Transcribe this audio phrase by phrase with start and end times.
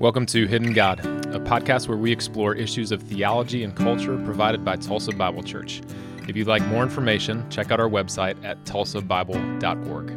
[0.00, 4.64] Welcome to Hidden God, a podcast where we explore issues of theology and culture provided
[4.64, 5.82] by Tulsa Bible Church.
[6.26, 10.10] If you'd like more information, check out our website at tulsabible.org.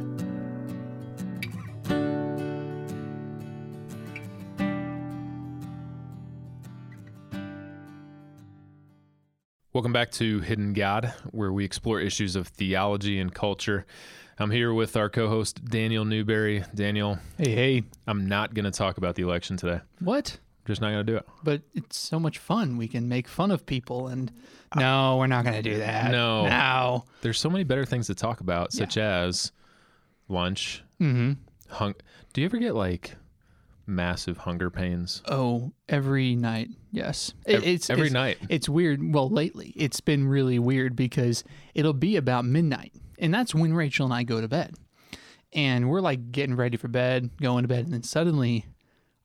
[9.74, 13.86] Welcome back to Hidden God, where we explore issues of theology and culture.
[14.40, 16.64] I'm here with our co-host Daniel Newberry.
[16.76, 17.84] Daniel, Hey, hey.
[18.06, 19.82] I'm not going to talk about the election today.
[20.00, 20.38] What?
[20.66, 21.26] Just not going to do it.
[21.44, 22.78] But it's so much fun.
[22.78, 24.32] We can make fun of people and
[24.76, 26.12] no, we're not going to do that.
[26.12, 26.46] No.
[26.46, 27.06] No.
[27.22, 29.54] There's so many better things to talk about, such as
[30.28, 30.84] lunch.
[31.02, 31.34] Mm-hmm.
[31.70, 31.96] Hung.
[32.34, 33.16] Do you ever get like
[33.88, 35.24] massive hunger pains?
[35.26, 36.70] Oh, every night.
[36.92, 37.34] Yes.
[37.46, 38.38] It- it's every it's- night.
[38.50, 39.14] It's weird.
[39.14, 44.06] Well, lately it's been really weird because it'll be about midnight, and that's when Rachel
[44.06, 44.76] and I go to bed.
[45.54, 48.66] And we're like getting ready for bed, going to bed, and then suddenly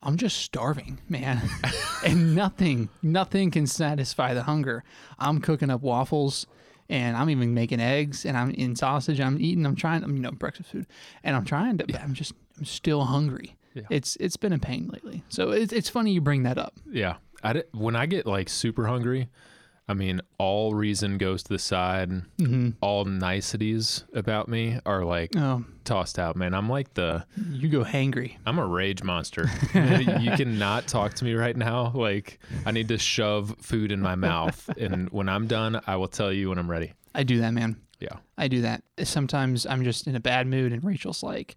[0.02, 1.41] I'm just starving, man.
[2.05, 4.83] and nothing, nothing can satisfy the hunger.
[5.19, 6.47] I'm cooking up waffles
[6.89, 9.20] and I'm even making eggs and I'm in sausage.
[9.20, 10.86] I'm eating, I'm trying, I'm, you know, breakfast food.
[11.22, 13.56] And I'm trying to, I'm just, I'm still hungry.
[13.74, 13.84] Yeah.
[13.91, 15.22] It's, it's been a pain lately.
[15.28, 16.74] So it's, it's funny you bring that up.
[16.91, 17.17] Yeah.
[17.45, 19.28] I di- when I get like super hungry,
[19.88, 22.11] I mean, all reason goes to the side.
[22.38, 22.70] Mm-hmm.
[22.80, 26.55] All niceties about me are like Oh, tossed out, man.
[26.55, 28.36] I'm like the, you go hangry.
[28.47, 29.50] I'm a rage monster.
[29.74, 31.91] you cannot talk to me right now.
[31.94, 34.69] Like, I need to shove food in my mouth.
[34.78, 36.92] And when I'm done, I will tell you when I'm ready.
[37.14, 37.77] I do that, man.
[38.00, 38.17] Yeah.
[38.39, 38.83] I do that.
[39.05, 41.56] Sometimes I'm just in a bad mood, and Rachel's like,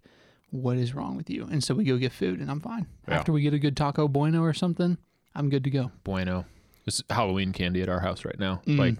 [0.50, 2.86] "What is wrong with you?" And so we go get food, and I'm fine.
[3.08, 3.14] Yeah.
[3.14, 4.96] After we get a good taco bueno or something,
[5.34, 5.90] I'm good to go.
[6.04, 6.44] Bueno.
[6.86, 8.60] It's Halloween candy at our house right now.
[8.66, 8.78] Mm.
[8.78, 8.94] Like,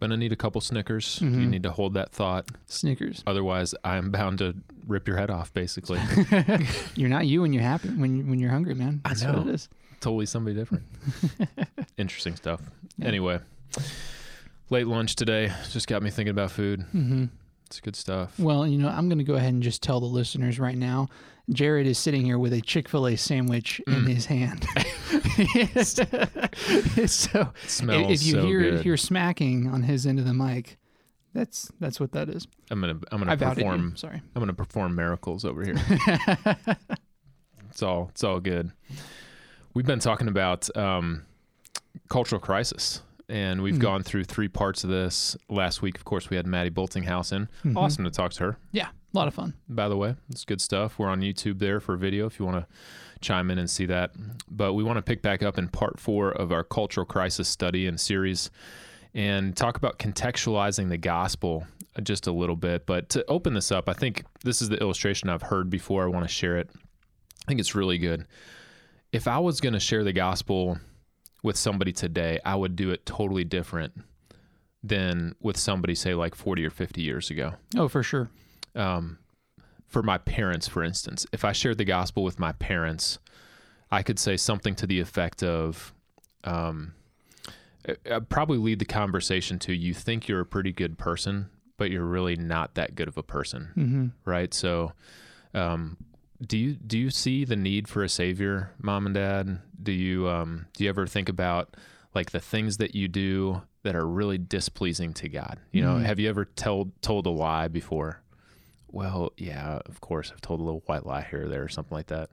[0.00, 1.18] gonna need a couple Snickers.
[1.20, 1.48] You Mhm.
[1.50, 2.48] need to hold that thought.
[2.66, 3.22] Snickers.
[3.26, 4.54] Otherwise, I'm bound to
[4.86, 6.00] rip your head off, basically.
[6.94, 9.00] You're not you when you're happy when when you're hungry, man.
[9.04, 9.68] I That's what it is.
[10.00, 10.84] totally somebody different.
[11.98, 12.60] Interesting stuff.
[12.96, 13.08] Yeah.
[13.08, 13.40] Anyway,
[14.70, 16.82] late lunch today just got me thinking about food.
[16.92, 17.24] hmm
[17.66, 18.38] It's good stuff.
[18.38, 21.08] Well, you know, I'm going to go ahead and just tell the listeners right now.
[21.50, 24.08] Jared is sitting here with a Chick Fil A sandwich in Mm.
[24.08, 24.66] his hand.
[27.10, 28.80] so It smells if you so hear good.
[28.82, 30.78] hear smacking on his end of the mic,
[31.34, 32.46] that's that's what that is.
[32.70, 33.38] I'm gonna I'm gonna you.
[33.38, 34.20] perform Sorry.
[34.34, 35.76] I'm gonna perform miracles over here.
[37.70, 38.70] it's all it's all good.
[39.74, 41.22] We've been talking about um,
[42.08, 43.80] cultural crisis, and we've Mhm.
[43.80, 45.36] gone through three parts of this.
[45.48, 47.48] Last week, of course, we had Maddie Boltinghouse in.
[47.64, 47.76] Mhm.
[47.76, 48.56] Awesome to talk to her.
[48.72, 49.54] Yeah, a lot of fun.
[49.68, 50.98] By the way, it's good stuff.
[50.98, 52.66] We're on YouTube there for video if you want to
[53.20, 54.12] chime in and see that.
[54.50, 57.86] But we want to pick back up in part four of our cultural crisis study
[57.86, 58.50] and series
[59.14, 61.66] and talk about contextualizing the gospel
[62.02, 62.86] just a little bit.
[62.86, 66.04] But to open this up, I think this is the illustration I've heard before.
[66.04, 66.70] I want to share it.
[66.74, 68.26] I think it's really good.
[69.10, 70.78] If I was going to share the gospel
[71.42, 73.94] with somebody today, I would do it totally different
[74.82, 78.28] than with somebody, say, like 40 or 50 years ago Oh, for sure.
[78.78, 79.18] Um,
[79.86, 83.18] for my parents, for instance, if I shared the gospel with my parents,
[83.90, 85.92] I could say something to the effect of,
[86.44, 86.92] um,
[88.10, 92.04] I'd probably lead the conversation to you think you're a pretty good person, but you're
[92.04, 94.52] really not that good of a person, hmm right?
[94.52, 94.92] So,
[95.54, 95.96] um,
[96.46, 99.58] do you do you see the need for a savior, mom and dad?
[99.82, 101.76] Do you um, do you ever think about
[102.14, 105.58] like the things that you do that are really displeasing to God?
[105.72, 106.04] You know, Mhm.
[106.04, 108.20] have you ever told told a lie before?
[108.90, 111.94] Well, yeah, of course, I've told a little white lie here or there or something
[111.94, 112.30] like that.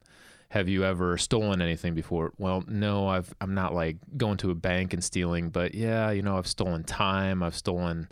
[0.49, 2.31] Have you ever stolen anything before?
[2.37, 6.21] Well, no, I've I'm not like going to a bank and stealing, but yeah, you
[6.21, 8.07] know, I've stolen time, I've stolen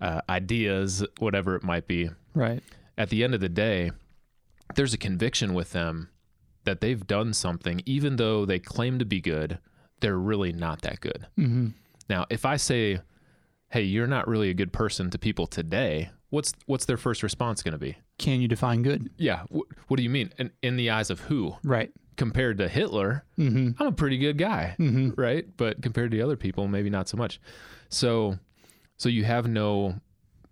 [0.00, 2.62] uh, ideas, whatever it might be Right.
[2.96, 3.90] at the end of the day,
[4.74, 6.10] there's a conviction with them
[6.64, 9.58] that they've done something, even though they claim to be good,
[10.00, 11.26] they're really not that good.
[11.36, 11.68] hmm
[12.10, 13.00] Now, if I say,
[13.70, 17.62] "Hey, you're not really a good person" to people today, what's what's their first response
[17.62, 17.96] going to be?
[18.18, 19.10] Can you define good?
[19.16, 20.32] Yeah, wh- what do you mean?
[20.38, 21.56] In, in the eyes of who?
[21.64, 21.90] Right.
[22.16, 25.46] Compared to Hitler, hmm I'm a pretty good guy hmm right?
[25.56, 27.40] But compared to other people, maybe not so much.
[27.90, 28.38] So,
[28.96, 30.00] so you have no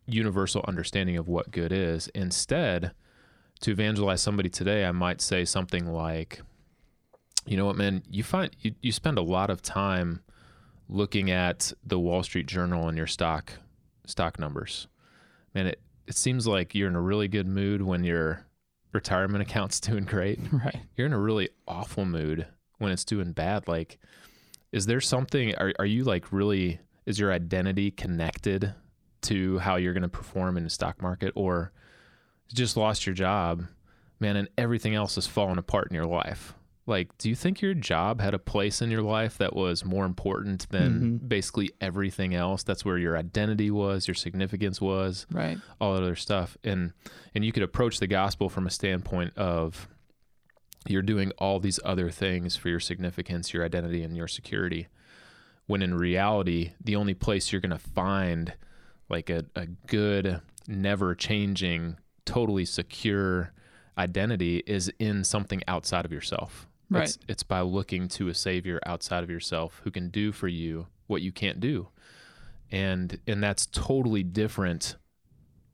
[0.07, 2.07] universal understanding of what good is.
[2.15, 2.93] Instead,
[3.61, 6.41] to evangelize somebody today, I might say something like,
[7.47, 8.05] "You know what, man?
[8.09, 10.21] You find you, you spend a lot of time
[10.89, 13.55] looking at the Wall Street Journal and your stock
[14.07, 14.87] stock numbers.
[15.57, 18.45] Man, it it seems like you're in a really good mood when your
[18.93, 20.77] retirement account's doing great." Right.
[20.97, 22.47] you're in a really awful mood
[22.79, 23.99] when it's doing bad like
[24.71, 28.75] is there something are, are you like really is your identity connected
[29.23, 31.73] to how you're going to perform in the stock market or
[32.53, 33.65] just lost your job
[34.21, 36.53] man and everything else is falling apart in your life
[36.89, 40.05] like do you think your job had a place in your life that was more
[40.05, 41.29] important than Mhm.
[41.29, 45.59] basically everything else that's where your identity was your significance was Right.
[45.81, 46.93] all that other stuff and
[47.35, 49.89] and you could approach the gospel from a standpoint of
[50.89, 54.87] you're doing all these other things for your significance your identity and your security
[55.67, 58.55] when in reality the only place you're going to find
[59.09, 63.53] like a, a good never changing totally secure
[63.99, 67.05] identity is in something outside of yourself Right.
[67.05, 70.87] it's, it's by looking to a savior outside of yourself who can do for you
[71.09, 71.89] what you can't do
[72.71, 74.97] and and that's totally different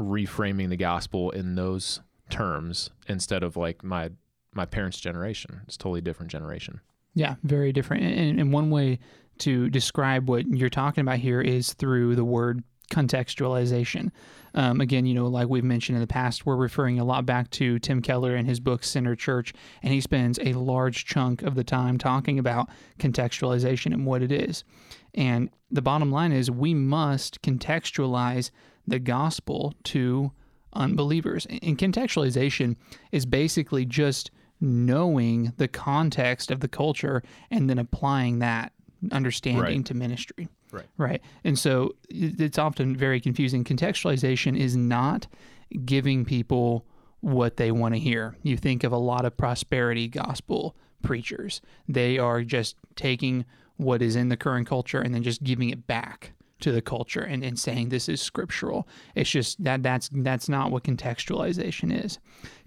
[0.01, 2.01] reframing the gospel in those
[2.31, 4.11] terms instead of like my
[4.55, 6.81] my parents generation it's a totally different generation
[7.15, 8.05] Yeah, very different.
[8.05, 8.99] And, and one way
[9.39, 12.63] to describe what you're talking about here is through the word
[12.93, 14.11] contextualization.
[14.55, 17.51] Um, again, you know, like we've mentioned in the past, we're referring a lot back
[17.53, 21.55] to Tim Keller and his book Center Church, and he spends a large chunk of
[21.55, 22.69] the time talking about
[22.99, 24.63] contextualization and what it is.
[25.15, 28.51] And the bottom line is we must contextualize
[28.87, 30.33] the gospel to
[30.75, 31.47] unbelievers.
[31.47, 32.77] And contextualization
[33.11, 34.31] is basically just
[34.61, 38.73] knowing the context of the culture and then applying that
[39.11, 39.85] understanding Right.
[39.87, 40.49] to ministry.
[40.73, 40.87] Right.
[40.97, 41.23] Right.
[41.45, 43.63] And so it's often very confusing.
[43.63, 45.27] Contextualization is not
[45.85, 46.85] giving people
[47.21, 48.37] what they want to hear.
[48.43, 53.45] You think of a lot of prosperity gospel preachers, they are just taking
[53.77, 57.23] what is in the current culture and then just giving it back to the culture
[57.23, 58.89] and, and saying this is scriptural.
[59.15, 62.19] It's just that that's that's not what contextualization is.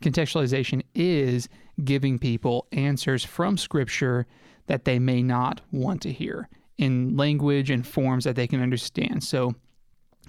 [0.02, 1.50] Contextualization is
[1.84, 4.28] giving people answers from scripture
[4.68, 9.24] that they may not want to hear in language and forms that they can understand.
[9.24, 9.56] So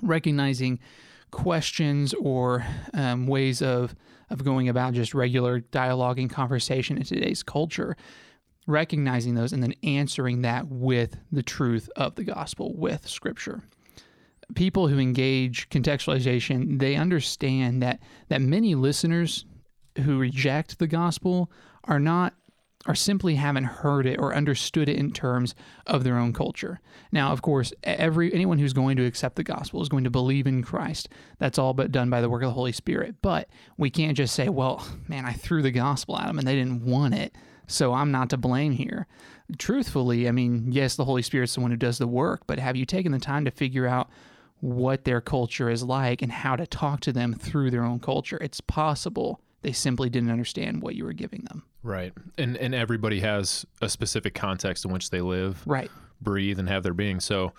[0.03, 0.79] recognizing
[1.31, 2.65] questions or
[2.95, 3.95] um, ways of
[4.31, 7.97] of going about just regular dialogue and conversation in today's culture
[8.67, 13.63] recognizing those and then answering that with the truth of the gospel with scripture
[14.55, 19.45] people who engage contextualization they understand that that many listeners
[20.05, 21.51] who reject the gospel
[21.85, 22.35] are not
[22.87, 25.55] or simply haven't heard it or understood it in terms
[25.87, 26.81] of their own culture.
[27.11, 30.47] Now, of course, every anyone who's going to accept the gospel is going to believe
[30.47, 31.09] in Christ.
[31.39, 33.17] That's all but done by the work of the Holy Spirit.
[33.23, 36.55] But we can't just say, "Well, man, I threw the gospel at them and they
[36.55, 37.35] didn't want it,
[37.67, 39.07] so I'm not to blame here."
[39.59, 42.77] Truthfully, I mean, yes, the Holy Spirit's the one who does the work, but have
[42.77, 44.09] you taken the time to figure out
[44.61, 48.39] what their culture is like and how to talk to them through their own culture?
[48.41, 51.65] It's possible they simply didn't understand what you were giving them.
[51.87, 55.91] Right and and everybody has a specific context in which they live Right.
[56.21, 57.53] breathe and have their being so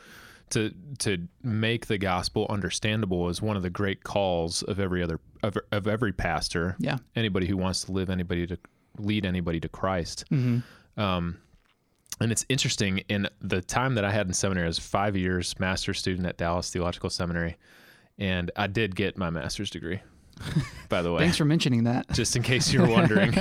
[0.52, 5.20] to to make the gospel understandable is one of the great calls of every other
[5.44, 6.98] of, of every pastor Yeah.
[7.16, 8.58] anybody who wants to live anybody to
[8.98, 10.60] lead anybody to christ hmm
[10.98, 11.38] um,
[12.20, 15.54] and it's interesting in the time that I had in seminary, I was five years
[15.60, 17.58] master's student at Dallas Theological Seminary,
[18.18, 20.00] and I did get my master's degree.
[20.90, 22.10] by the way, Thanks for mentioning that.
[22.12, 23.34] just in case you were wondering,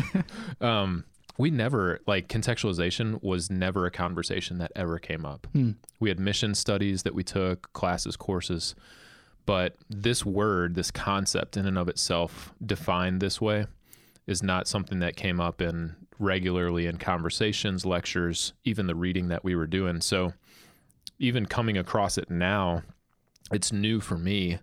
[0.60, 1.04] um,
[1.36, 5.46] we never like contextualization was never a conversation that ever came up.
[5.52, 5.72] Hmm.
[6.00, 8.74] We had mission studies that we took, classes, courses,
[9.46, 13.66] but this word, this concept in and of itself, defined this way,
[14.26, 19.44] is not something that came up in regularly in conversations, lectures, even the reading that
[19.44, 20.00] we were doing.
[20.00, 20.32] So,
[21.18, 22.82] even coming across it now,
[23.52, 24.58] it's new for me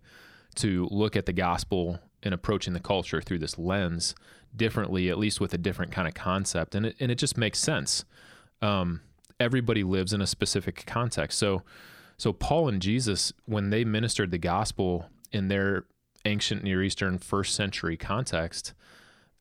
[0.55, 4.15] to look at the gospel and approaching the culture through this lens
[4.55, 7.59] differently, at least with a different kind of concept, and it and it just makes
[7.59, 8.05] sense.
[8.61, 9.01] Um,
[9.39, 11.63] everybody lives in a specific context, so
[12.17, 15.85] so Paul and Jesus, when they ministered the gospel in their
[16.25, 18.73] ancient Near Eastern first century context,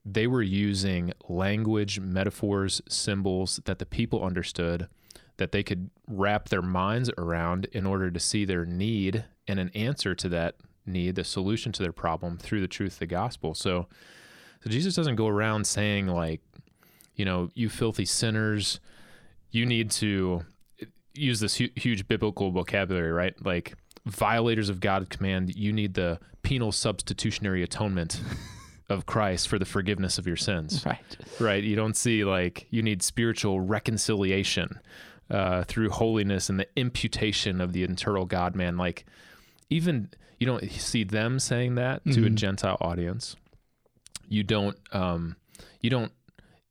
[0.05, 4.88] they were using language, metaphors, symbols that the people understood,
[5.37, 9.71] that they could wrap their minds around in order to see their need and an
[9.75, 10.55] answer to that
[10.87, 13.54] need, the solution to their problem through the truth of the gospel.
[13.54, 13.87] So,
[14.62, 16.40] so Jesus doesn't go around saying like,
[17.14, 18.80] you know, you filthy sinners,
[19.50, 20.44] you need to
[21.14, 23.34] use this hu- huge biblical vocabulary, right?
[23.44, 23.75] Like
[24.06, 28.20] violators of God's command, you need the penal substitutionary atonement
[28.88, 31.16] of Christ for the forgiveness of your sins Right.
[31.38, 31.62] right?
[31.62, 34.80] You don't see like you need spiritual reconciliation
[35.30, 38.76] uh, through holiness and the imputation of the internal God man.
[38.76, 39.04] Like
[39.68, 40.10] even
[40.40, 42.35] you don't see them saying that to a Mhm.
[42.35, 43.37] Gentile audience.
[44.28, 45.37] You don't um,
[45.80, 46.12] you don't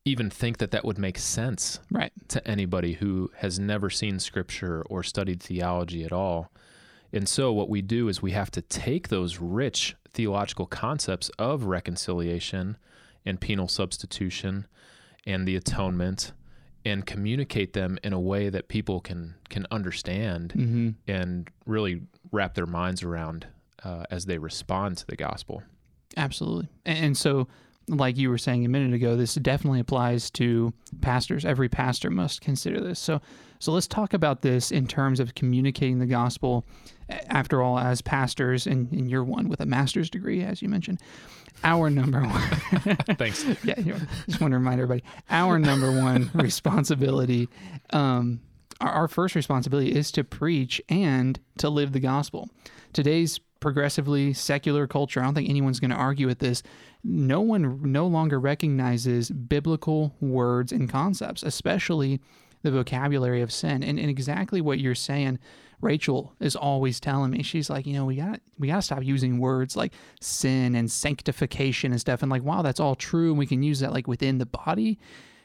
[0.05, 2.11] even think that that would make sense Right.
[2.29, 6.51] to anybody who has never seen scripture or studied theology at all.
[7.13, 11.63] And so, what we do is we have to take those rich theological concepts of
[11.65, 12.77] reconciliation
[13.25, 14.65] and penal substitution
[15.27, 16.31] and the atonement
[16.85, 22.53] and communicate them in a way that people can can understand hmm and really wrap
[22.55, 23.45] their minds around
[23.83, 25.63] uh, as they respond to the gospel.
[26.17, 26.69] Absolutely.
[26.85, 27.47] And, so,
[27.87, 31.45] like you were saying a minute ago, this definitely applies to pastors.
[31.45, 32.99] Every pastor must consider this.
[32.99, 33.21] So,
[33.59, 36.65] so let's talk about this in terms of communicating the gospel.
[37.27, 41.01] After all, as pastors, and, and you're one with a master's degree, as you mentioned,
[41.63, 42.97] our number one.
[43.17, 43.43] Thanks.
[43.63, 43.75] yeah,
[44.27, 47.49] just want to remind everybody our number one responsibility,
[47.91, 48.41] um,
[48.79, 52.49] our, our first responsibility is to preach and to live the gospel.
[52.93, 56.63] Today's progressively secular culture, I don't think anyone's going to argue with this.
[57.03, 62.19] No one no longer recognizes biblical words and concepts, especially
[62.61, 63.83] the vocabulary of sin.
[63.83, 65.39] And, and exactly what you're saying,
[65.81, 67.41] Rachel is always telling me.
[67.43, 70.91] She's like, you know, we got we got to stop using words like sin and
[70.91, 72.21] sanctification and stuff.
[72.21, 74.99] And like, wow, that's all true, and we can use that like within the body.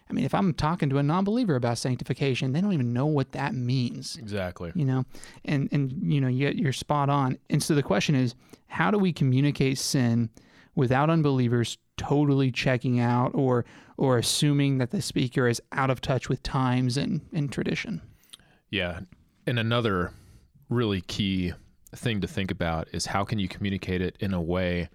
[0.09, 3.33] I mean, if I'm talking to a non-believer about sanctification, they don't even know what
[3.33, 4.71] that means Exactly.
[4.75, 5.05] you know
[5.45, 8.35] and and you know you, you're spot on and so the question is
[8.67, 10.29] how do we communicate sin
[10.75, 13.65] without unbelievers totally checking out or
[13.97, 18.01] or assuming that the speaker is out of touch with times and, and tradition
[18.71, 19.01] Yeah.
[19.47, 20.13] And another
[20.69, 21.53] really key
[21.95, 24.89] thing to think about is how can you communicate it in a way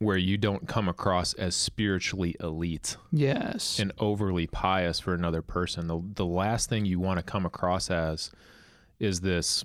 [0.00, 5.86] where you don't come across as spiritually elite yes and overly pious for another person.
[5.88, 8.30] The the last thing you want to come across as
[9.00, 9.64] is this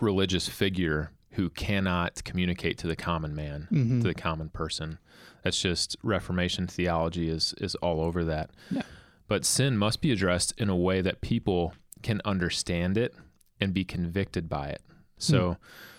[0.00, 4.02] religious figure who cannot communicate to the common man, Mhm.
[4.02, 4.98] to the common person.
[5.42, 8.50] That's just Reformation theology is is all over that.
[8.70, 8.82] Yeah.
[9.28, 13.14] But sin must be addressed in a way that people can understand it
[13.60, 14.82] and be convicted by it.
[15.18, 15.56] So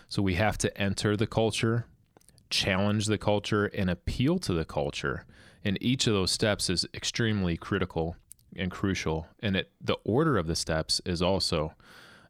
[0.07, 1.87] so we have to enter the culture,
[2.53, 5.25] challenge the culture and appeal to the culture.
[5.65, 8.15] And each of those steps is extremely critical
[8.55, 9.27] and crucial.
[9.41, 11.73] And it the order of the steps is also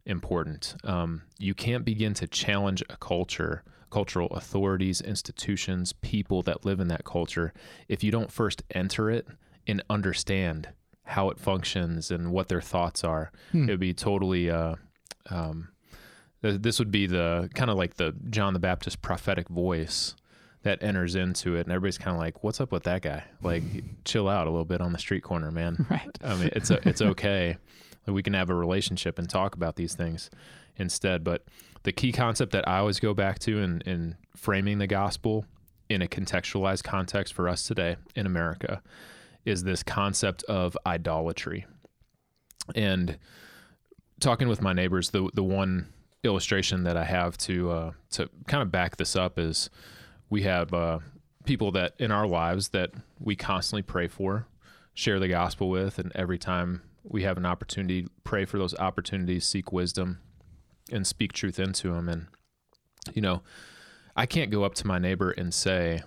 [0.06, 0.76] important.
[0.84, 6.88] Um, you can't begin to challenge a culture, cultural authorities, institutions, people that live in
[6.88, 7.54] that culture,
[7.90, 9.28] if you don't first enter it
[9.68, 10.70] and understand
[11.04, 13.30] how it functions and what their thoughts are.
[13.52, 13.68] Hmm.
[13.68, 14.50] It would be totally.
[14.50, 14.76] Uh,
[15.30, 15.70] um,
[16.44, 20.16] this would be the kind of like the John the Baptist prophetic voice
[20.64, 23.24] that enters into it, and everybody's kind of like, "What's up with that guy?
[23.42, 23.64] Like,
[24.06, 27.02] chill out a little bit on the street corner, man." right I mean, it's it's
[27.02, 27.58] okay.
[28.06, 30.30] Like, we can have a relationship and talk about these things
[30.76, 31.24] instead.
[31.24, 31.46] But
[31.84, 35.46] the key concept that I always go back to in, in framing the gospel
[35.90, 38.82] in a contextualized context for us today in America
[39.46, 41.66] is this concept of idolatry.
[42.76, 43.18] And
[44.20, 45.93] talking with my neighbors, the the one
[46.24, 49.70] illustration that I have to uh, to kind of back this up is
[50.30, 51.00] we have uh,
[51.46, 54.48] people that in our lives that we constantly pray for,
[54.94, 59.46] share the gospel with, and every time we have an opportunity, pray for those opportunities,
[59.46, 60.20] seek wisdom,
[60.92, 62.08] and speak truth into them.
[62.08, 62.28] And
[63.14, 63.44] you know,
[64.16, 66.04] I can't go up to my neighbor and say,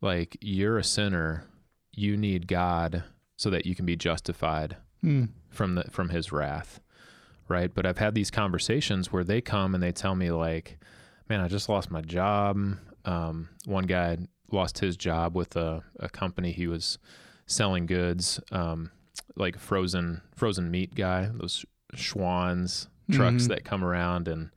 [0.00, 1.44] like, you're a sinner,
[1.92, 3.04] you need God
[3.36, 5.26] so that you can be justified Hmm.
[5.50, 6.80] from the from his wrath
[7.48, 10.78] right but i've had these conversations where they come and they tell me like
[11.28, 12.56] man i just lost my job
[13.04, 14.16] um, one guy
[14.50, 16.98] lost his job with a, a company he was
[17.46, 18.90] selling goods um,
[19.36, 23.48] like frozen frozen meat guy those Schwan's trucks Mhm.
[23.48, 24.50] that come around and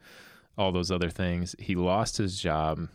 [0.58, 2.88] all those other things he lost his job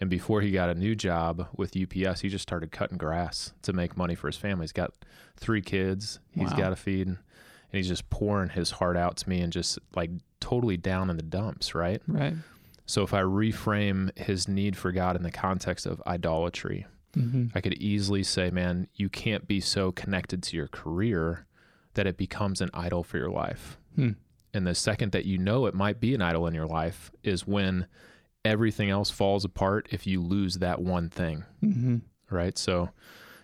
[0.00, 3.72] and before he got a new job with UPS, he just started cutting grass to
[3.72, 4.64] make money for his family.
[4.64, 4.92] He's got
[5.38, 6.56] three kids he's Wow.
[6.58, 7.16] got to feed,
[7.76, 11.18] and he's just pouring his heart out to me and just like totally down in
[11.18, 12.00] the dumps, right?
[12.08, 12.32] right
[12.86, 17.60] So if I reframe his need for God in the context of idolatry, hmm I
[17.60, 21.46] could easily say, man, you can't be so connected to your career
[21.94, 23.76] that it becomes an idol for your life.
[23.94, 24.12] Hmm.
[24.54, 27.46] And the second that you know it might be an idol in your life is
[27.46, 27.86] when
[28.42, 31.96] everything else falls apart if you lose that one thing, hmm
[32.30, 32.56] right?
[32.56, 32.88] So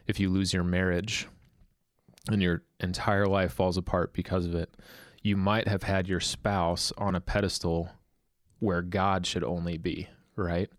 [0.06, 1.28] if you lose your marriage
[2.30, 4.74] and your entire life falls apart because of it,
[5.22, 7.90] you might have had your spouse on a pedestal
[8.58, 10.70] where God should only be, right?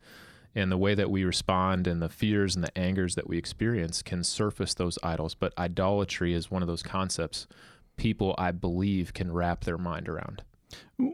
[0.55, 4.01] And the way that we respond and the fears and the angers that we experience
[4.01, 5.33] can surface those idols.
[5.33, 7.47] But idolatry is one of those concepts
[7.95, 10.43] people, I believe, can wrap their mind around.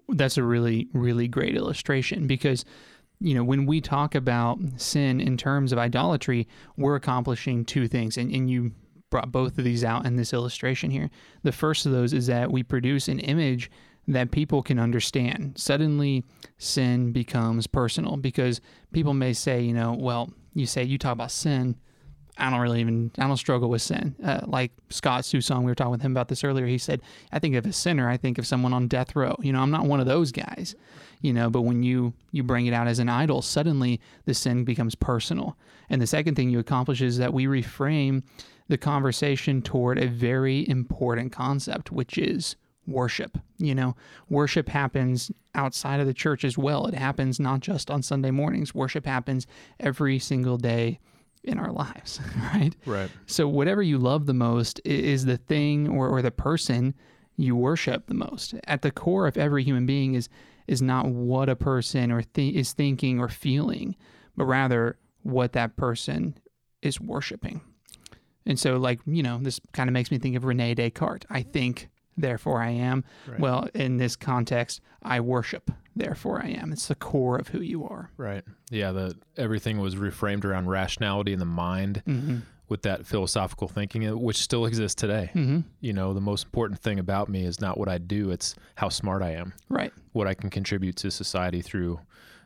[0.09, 2.63] that's a really really great illustration because
[3.19, 8.17] you know when we talk about sin in terms of idolatry we're accomplishing two things
[8.17, 8.71] and, and you
[9.09, 11.09] brought both of these out in this illustration here
[11.43, 13.69] the first of those is that we produce an image
[14.07, 16.23] that people can understand suddenly
[16.57, 18.61] sin becomes personal because
[18.91, 21.75] people may say you know well you say you talk about sin
[22.39, 24.15] I don't really even I don't struggle with sin.
[24.23, 26.65] Uh, like Scott Susong, we were talking with him about this earlier.
[26.65, 27.01] He said,
[27.31, 29.71] "I think of a sinner, I think of someone on death row." You know, I'm
[29.71, 30.75] not one of those guys.
[31.21, 34.63] You know, but when you you bring it out as an idol, suddenly the sin
[34.63, 35.57] becomes personal.
[35.89, 38.23] And the second thing you accomplish is that we reframe
[38.69, 42.55] the conversation toward a very important concept, which is
[42.87, 43.37] worship.
[43.57, 43.95] You know,
[44.29, 46.85] worship happens outside of the church as well.
[46.85, 48.73] It happens not just on Sunday mornings.
[48.73, 49.47] Worship happens
[49.79, 50.99] every single day
[51.43, 52.19] in our lives,
[52.53, 52.71] right?
[52.85, 53.09] Right.
[53.25, 56.93] So whatever you love the most is the thing or, or the person
[57.37, 58.53] you worship the most.
[58.65, 60.29] At the core of every human being is
[60.67, 63.95] is not what a person or th- is thinking or feeling,
[64.37, 66.37] but rather what that person
[66.83, 67.61] is worshiping.
[68.49, 71.25] And so, like you know, this kind of makes me think of Rene Descartes.
[71.29, 71.87] I think,
[72.17, 73.05] therefore I am.
[73.27, 73.39] Right.
[73.39, 76.73] Well, in this context, I worship, therefore I am.
[76.73, 78.09] It's the core of who you are.
[78.17, 78.43] Right.
[78.71, 78.91] Yeah.
[78.91, 82.37] The everything was reframed around rationality in the mind Mm-hmm.
[82.67, 85.31] with that philosophical thinking, uh, which still exists today.
[85.33, 85.59] Mm-hmm.
[85.79, 88.89] You know, the most important thing about me is not what I do; it's how
[88.89, 89.93] smart I am, Right.
[90.11, 91.99] what I can contribute to society through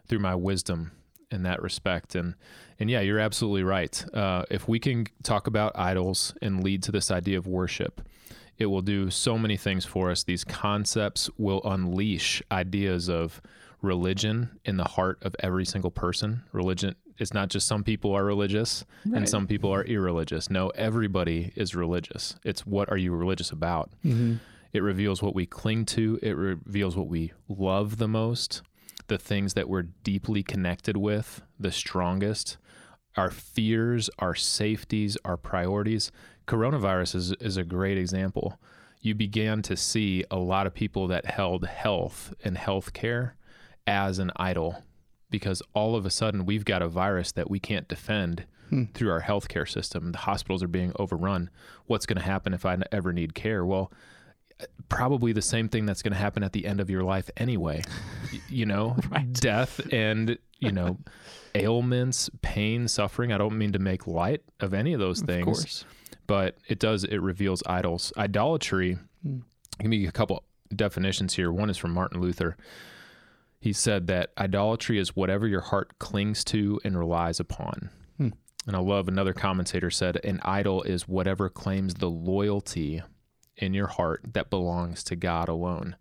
[0.08, 0.92] through my wisdom
[1.34, 2.16] in that respect.
[2.16, 2.36] And
[2.80, 4.04] and yeah, you're absolutely right.
[4.14, 8.02] Uh, if we can talk about idols and lead to this idea of worship,
[8.58, 10.24] it will do so many things for us.
[10.24, 13.42] These concepts will unleash ideas of
[13.82, 16.44] religion in the heart of every single person.
[16.52, 19.18] Religion is not just some people are religious Right.
[19.18, 20.50] and some people are irreligious.
[20.50, 22.36] No, everybody is religious.
[22.44, 23.92] It's what are you religious about?
[24.06, 24.36] Mm-hmm.
[24.74, 28.64] It reveals what we cling to, it reveals what we love the most,
[29.08, 32.58] the things that we're deeply connected with, the strongest,
[33.16, 36.12] our fears, our safeties, our priorities.
[36.48, 38.60] Coronavirus is, is a great example.
[39.02, 43.32] You began to see a lot of people that held health and healthcare
[43.86, 44.84] as an idol
[45.30, 48.86] because all of a sudden we've got a virus that we can't defend Hmm.
[48.94, 50.14] through our healthcare system.
[50.14, 51.50] The hospitals are being overrun.
[51.86, 53.66] What's going to happen if I ever need care?
[53.66, 53.92] Well,
[54.90, 57.82] probably the same thing that's going to happen at the end of your life anyway.
[58.50, 59.32] You know, Right.
[59.34, 60.98] death and, you know,
[61.56, 63.32] ailments, pain, suffering.
[63.32, 65.86] I don't mean to make light of any of those Of things, course.
[66.28, 68.12] but it does, it reveals idols.
[68.18, 69.40] Idolatry, Hmm.
[69.80, 70.44] give me a couple
[70.76, 71.52] definitions here.
[71.52, 72.58] One is from Martin Luther.
[73.60, 77.90] He said that idolatry is whatever your heart clings to and relies upon.
[78.18, 78.30] Hmm.
[78.68, 83.02] And I love another commentator said an idol is whatever claims the loyalty
[83.58, 85.96] in your heart that belongs to God alone.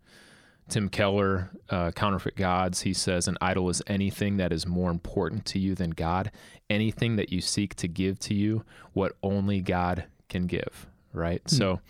[0.69, 5.45] Tim Keller, uh, Counterfeit Gods, he says an idol is anything that is more important
[5.47, 6.31] to you than God,
[6.69, 8.63] anything that you seek to give to you
[8.93, 11.41] what only God can give, right?
[11.49, 11.81] So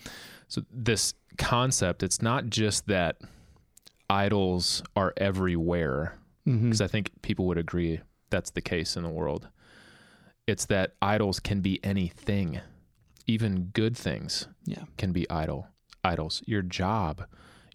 [0.48, 3.18] so this concept, it's not just that
[4.10, 6.66] idols are everywhere, Mm-hmm.
[6.66, 9.48] because I think people would agree that's the case in the world.
[10.46, 12.60] It's that idols can be anything,
[13.28, 14.84] even good things Yeah.
[14.98, 15.68] can be idol
[16.04, 16.42] idols.
[16.46, 17.26] Your job,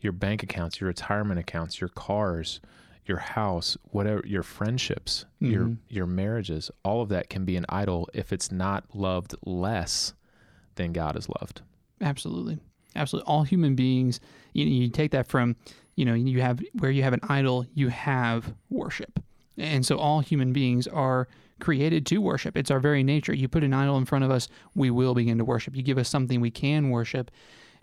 [0.03, 2.61] your bank accounts, your retirement accounts, your cars,
[3.07, 5.79] your house, whatever, your friendships, your Mhm.
[5.89, 10.13] your marriages, all of that can be an idol if it's not loved less
[10.75, 11.63] than God is loved.
[12.03, 12.59] Absolutely.
[12.95, 13.27] Absolutely.
[13.27, 14.21] All human beings,
[14.53, 15.57] you, you take that from,
[15.97, 19.19] you know, you have where you have an idol, you have worship.
[19.57, 21.29] And so all human beings are
[21.61, 22.57] created to worship.
[22.57, 23.35] It's our very nature.
[23.35, 25.77] You put an idol in front of us, we will begin to worship.
[25.77, 27.31] You give us something we can worship,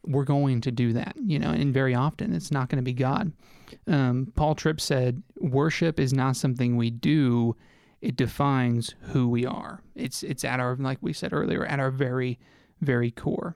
[0.03, 2.93] we're going to do that, you know, and very often it's not going to be
[2.93, 3.31] God.
[3.87, 7.55] Um, Paul Tripp said, worship is not something we do,
[8.01, 9.81] it defines who we are.
[9.95, 12.37] It's, it's at our, like we said earlier, at our very,
[12.81, 13.55] very core.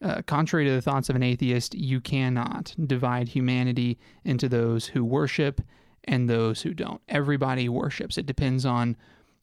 [0.00, 5.04] Uh, contrary to the thoughts of an atheist, you cannot divide humanity into those who
[5.04, 5.60] worship
[6.04, 7.00] and those who don't.
[7.08, 8.18] Everybody worships.
[8.18, 8.96] It depends on,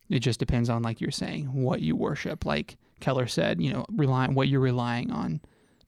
[0.09, 2.45] it just depends on, like you're saying, what you worship.
[2.45, 5.41] Like Keller said, you know, rely what you're relying on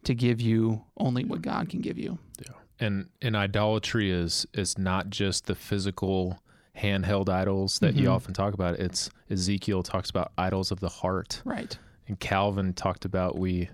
[0.04, 2.18] to give you only what God can give you.
[2.40, 2.54] Yeah.
[2.80, 6.40] And and idolatry is is not just the physical
[6.78, 8.14] handheld idols that you Mhm.
[8.14, 8.80] often talk about.
[8.80, 11.42] It's Ezekiel talks about idols of the heart.
[11.46, 11.78] Right.
[12.08, 13.70] And Calvin talked about we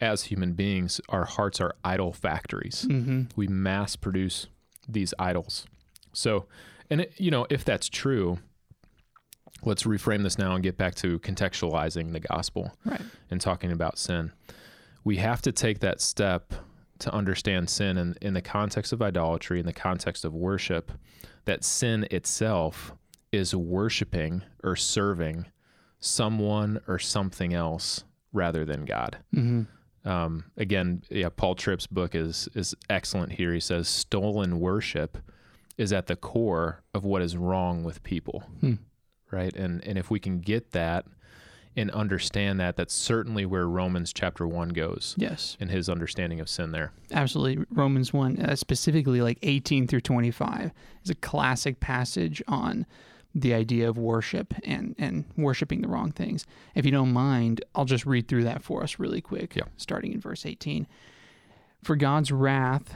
[0.00, 2.86] as human beings, our hearts are idol factories.
[2.88, 3.22] Mm-hmm.
[3.34, 4.46] We mass produce
[4.88, 5.66] these idols.
[6.12, 6.46] So,
[6.90, 8.38] and it, you know, if that's true,
[9.64, 13.00] let's reframe this now and get back to contextualizing the gospel Right.
[13.30, 14.32] and talking about sin.
[15.04, 16.52] We have to take that step
[17.00, 20.92] to understand sin in, in the context of idolatry, in the context of worship,
[21.44, 22.92] that sin itself
[23.32, 25.46] is worshiping or serving
[26.00, 29.18] someone or something else rather than God.
[29.34, 30.08] Mm-hmm.
[30.08, 33.52] Um, again, yeah, Paul Tripp's book is is excellent here.
[33.52, 35.18] He says stolen worship
[35.76, 38.74] is at the core of what is wrong with people, Hmm.
[39.30, 39.54] Right?
[39.54, 41.04] And and if we can get that
[41.78, 46.48] and understand that, that's certainly where Romans chapter 1 goes Yes, in his understanding of
[46.48, 46.92] sin there.
[47.12, 47.66] absolutely.
[47.70, 50.70] Romans 1, uh, specifically like 18 through 25,
[51.04, 52.86] is a classic passage on
[53.34, 56.46] the idea of worship and, and worshiping the wrong things.
[56.74, 59.64] If you don't mind, I'll just read through that for us really quick, Yeah.
[59.76, 60.86] starting in verse 18.
[61.82, 62.94] For God's wrath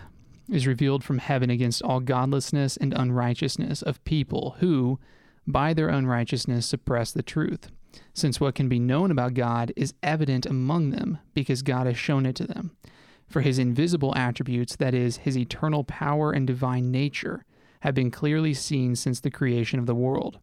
[0.50, 4.98] is revealed from heaven against all godlessness and unrighteousness of people who,
[5.50, 7.68] by their unrighteousness, suppress the truth.
[8.14, 12.26] Since what can be known about God is evident among them, because God has shown
[12.26, 12.76] it to them.
[13.28, 17.44] For his invisible attributes, that is, his eternal power and divine nature,
[17.80, 20.38] have been clearly seen since the creation of the world,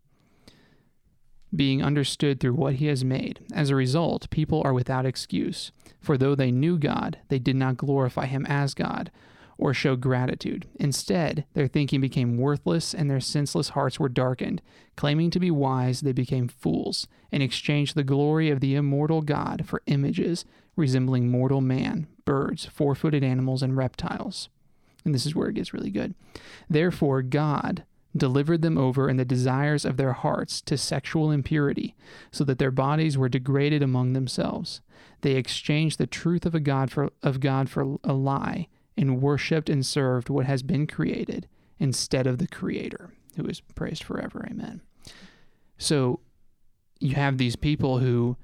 [1.56, 3.40] being understood through what he has made.
[3.54, 7.78] As a result, people are without excuse, for though they knew God, they did not
[7.78, 9.12] glorify him as God
[9.58, 10.68] or show gratitude.
[10.76, 14.62] Instead, their thinking became worthless and their senseless hearts were darkened.
[14.96, 19.66] Claiming to be wise, they became fools and exchanged the glory of the immortal God
[19.66, 24.48] for images resembling mortal man, birds, four footed animals, and reptiles.
[25.04, 26.14] And this is where it gets really good.
[26.70, 27.84] Therefore, God
[28.16, 31.96] delivered them over in the desires of their hearts to sexual impurity,
[32.32, 34.82] so that their bodies were degraded among themselves.
[35.22, 38.68] They exchanged the truth of a God for of God for a lie,
[38.98, 41.48] and worshipped and served what has been created
[41.80, 44.46] instead of the Creator, who is praised forever.
[44.50, 44.82] Amen.
[45.78, 46.22] So
[47.00, 48.38] you have these people who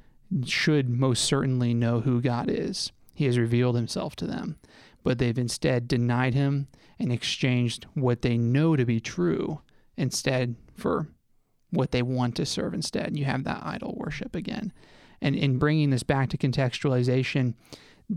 [0.45, 2.91] should most certainly know who God is.
[3.13, 4.57] He has revealed himself to them,
[5.03, 6.67] but they've instead denied him
[6.99, 9.61] and exchanged what they know to be true
[9.97, 11.07] instead for
[11.69, 13.17] what they want to serve instead.
[13.17, 14.71] You have that idol worship again.
[15.21, 17.55] And in bringing this back to contextualization,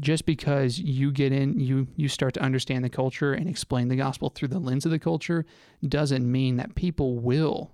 [0.01, 3.97] just because you get in you you start to understand the culture and explain the
[3.97, 5.45] gospel through the lens of the culture
[5.87, 7.71] doesn't mean that people will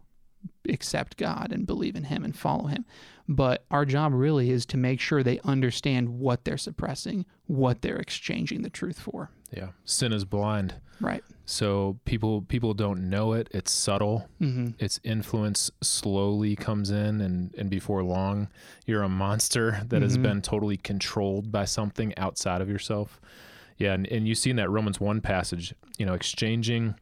[0.68, 2.84] accept God and believe in him and follow him.
[3.28, 7.96] But our job really is to make sure they understand what they're suppressing, what they're
[7.96, 9.30] exchanging the truth for.
[9.52, 9.68] Yeah.
[9.84, 10.74] Sin is blind.
[11.00, 11.22] Right.
[11.52, 13.48] So people people don't know it.
[13.52, 14.26] It's subtle.
[14.40, 14.70] Mm-hmm.
[14.78, 18.48] Its influence slowly comes in and and before long
[18.86, 20.22] you're a monster that has Mhm.
[20.22, 23.20] been totally controlled by something outside of yourself.
[23.76, 26.94] Yeah, and, and you see in that Romans 1 passage, you know, exchanging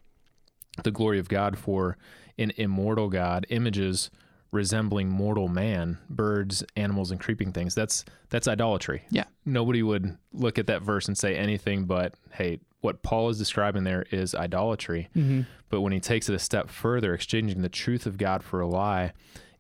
[0.83, 1.97] the glory of God for
[2.39, 4.11] an immortal God, images
[4.51, 7.75] resembling mortal man, birds, animals, and creeping things.
[7.77, 9.03] That's that's idolatry.
[9.11, 9.25] Yeah.
[9.45, 13.85] Nobody would look at that verse and say anything but, hey, what Paul is describing
[13.85, 15.09] there is idolatry.
[15.15, 15.43] Mm-hmm.
[15.69, 18.67] But when he takes it a step further, exchanging the truth of God for a
[18.67, 19.13] lie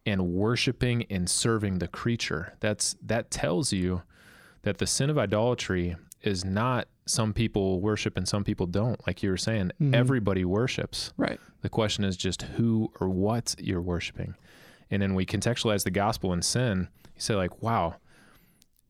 [0.06, 4.02] and worshiping and serving the creature, that's that tells you
[4.62, 9.04] that the sin of idolatry is not some people worship and some people don't.
[9.06, 9.94] Like you were saying, Mhm.
[9.94, 11.12] everybody worships.
[11.16, 11.40] Right.
[11.62, 14.34] The question is just who or what you're worshiping.
[14.90, 16.88] And then we contextualize the gospel and sin.
[17.14, 17.96] You say, like, wow,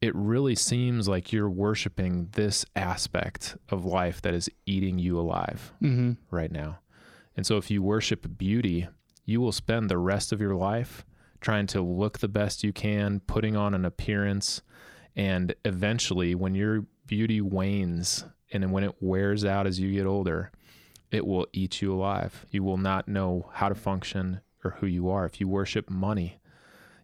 [0.00, 5.72] it really seems like you're worshiping this aspect of life that is eating you alive
[5.82, 6.12] Mm-hmm.
[6.30, 6.78] right now.
[7.36, 8.88] And so if you worship beauty,
[9.24, 11.04] you will spend the rest of your life
[11.40, 14.62] trying to look the best you can, putting on an appearance.
[15.16, 20.50] And eventually, when your beauty wanes and when it wears out as you get older,
[21.10, 22.46] it will eat you alive.
[22.50, 25.24] You will not know how to function or who you are.
[25.24, 26.39] If you worship money,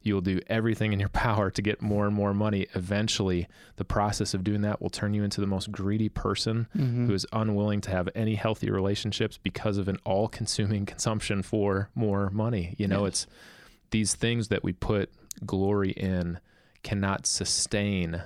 [0.06, 2.66] you will do everything in your power to get more and more money.
[2.74, 7.06] Eventually, the process of doing that will turn you into the most greedy person Mm-hmm.
[7.06, 11.90] who is unwilling to have any healthy relationships because of an all consuming consumption for
[11.94, 12.74] more money.
[12.78, 13.26] You know, it's
[13.90, 15.10] these things that we put
[15.44, 16.38] glory in
[16.82, 18.22] cannot sustain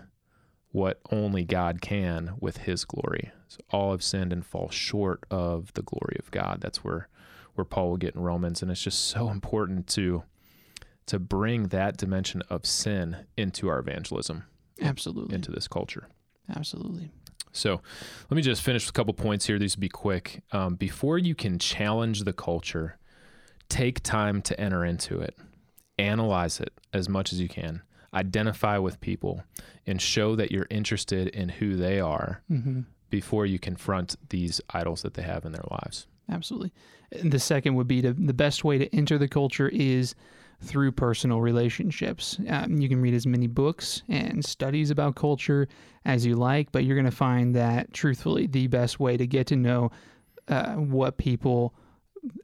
[0.73, 3.33] what only God can with his glory.
[3.49, 6.61] So all have sinned and fall short of the glory of God.
[6.61, 7.09] That's where
[7.55, 10.23] where Paul will get in Romans and it's just so important to
[11.11, 14.45] to bring that dimension of sin into our evangelism,
[14.81, 15.35] Absolutely.
[15.35, 16.09] into this culture.
[16.55, 17.11] Absolutely.
[17.53, 17.81] So
[18.31, 19.59] let me just finish with a couple points here.
[19.59, 20.43] These will be quick.
[20.53, 22.97] Um, before you can challenge the culture,
[23.69, 25.37] take time to enter into it,
[25.99, 27.83] analyze it as much as you can,
[28.15, 29.43] identify with people,
[29.87, 32.81] and show that you're interested in who they are Mm-hmm.
[33.11, 36.07] before you confront these idols that they have in their lives.
[36.31, 36.73] Absolutely.
[37.11, 40.15] And The second would be to the best way to enter the culture is
[40.63, 42.39] through personal relationships.
[42.49, 45.69] Um, you can read as many books and studies about culture
[46.05, 49.47] as you like, but you're going to find that, truthfully, the best way to get
[49.49, 49.91] to know
[50.49, 51.75] uh, what people,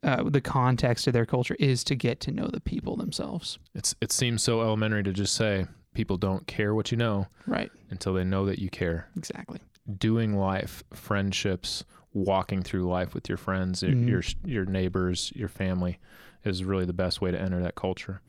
[0.02, 3.59] uh, the context of their culture is to get to know the people themselves.
[3.74, 7.70] It's it seems so elementary to just say people don't care what you know Right.
[7.90, 9.09] until they know that you care.
[9.16, 9.61] Exactly.
[9.98, 11.85] doing life, friendships,
[12.16, 14.09] walking through life with your friends, your- Mhm.
[14.09, 15.98] your your neighbors, your family
[16.44, 18.20] is really the best way to enter that culture.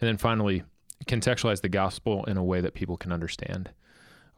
[0.00, 0.62] And then finally,
[1.06, 3.70] contextualize the gospel in a way that people can understand.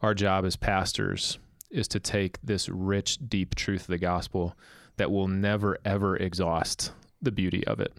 [0.01, 1.39] Our job as pastors
[1.71, 4.55] is to take this rich, deep truth of the gospel
[4.97, 6.91] that will never, ever exhaust
[7.21, 7.93] the beauty of it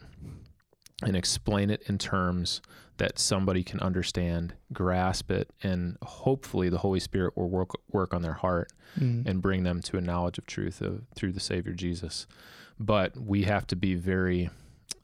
[1.04, 2.60] and explain it in terms
[2.96, 8.22] that somebody can understand, grasp it, and hopefully the Holy Spirit will work, work on
[8.22, 9.26] their heart Mm.
[9.26, 12.26] and bring them to a knowledge of truth of, through the Savior Jesus.
[12.80, 14.48] But we have to be very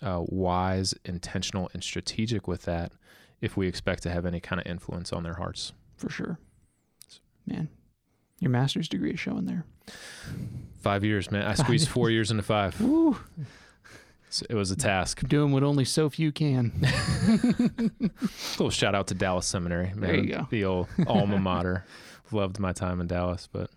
[0.03, 2.93] uh, wise, intentional, and strategic with that
[3.43, 5.75] if we expect to have any kind of influence on their hearts.
[5.99, 6.39] For sure.
[7.47, 7.69] Man,
[8.41, 9.67] your master's degree is showing there.
[10.81, 11.45] Five years, man.
[11.47, 12.81] I squeezed four years into five.
[12.81, 13.19] Woo.
[14.35, 15.20] So it was a task.
[15.29, 16.73] Doing what only so few can.
[18.59, 19.92] little shout out to Dallas Seminary.
[19.94, 20.47] Man, There you go.
[20.51, 21.85] The old alma mater.
[22.33, 23.49] Loved my time in Dallas.
[23.53, 23.70] But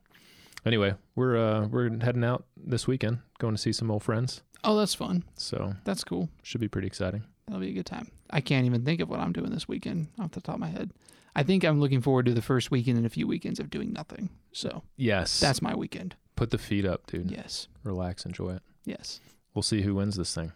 [0.65, 4.41] anyway, we're uh, we're heading out this weekend, going to see some old friends.
[4.63, 5.23] Oh, that's fun.
[5.35, 6.27] So That's cool.
[6.41, 7.23] should be pretty exciting.
[7.45, 8.09] That'll be a good time.
[8.31, 10.69] I can't even think of what I'm doing this weekend off the top of my
[10.69, 10.89] head.
[11.35, 13.93] I think I'm looking forward to the first weekend and a few weekends of doing
[13.93, 14.31] nothing.
[14.53, 15.39] So Yes.
[15.39, 16.15] that's my weekend.
[16.35, 17.29] put the feet up, dude.
[17.29, 17.67] Yes.
[17.83, 18.63] Relax, enjoy it.
[18.85, 19.19] Yes.
[19.57, 20.51] We'll see who wins this thing.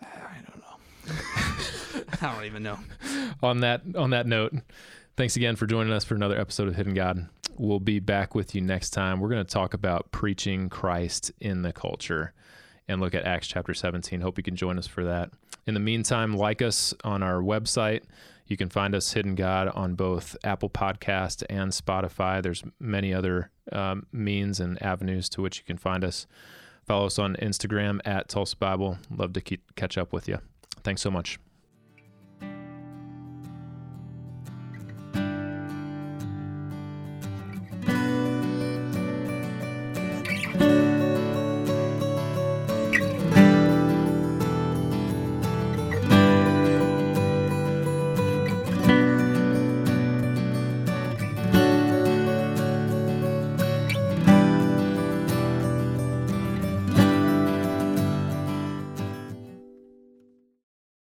[0.00, 1.14] I don't know.
[2.22, 2.78] I don't even know.
[3.42, 4.54] on that on that note,
[5.16, 7.28] thanks again for joining us for another episode of Hidden God.
[7.58, 9.18] We'll be back with you next time.
[9.18, 12.34] We're going to talk about preaching Christ in the culture
[12.86, 14.20] and look at Acts chapter 17.
[14.20, 15.32] Hope you can join us for that.
[15.66, 18.02] In the meantime, like us on our website.
[18.46, 22.40] You can find us Hidden God on both Apple Podcast and Spotify.
[22.40, 26.28] There's many other um, means and avenues to which you can find us.
[26.86, 28.98] Follow us on Instagram at Tulsa Bible.
[29.14, 30.38] Love to keep, catch up with you.
[30.84, 31.38] Thanks so much.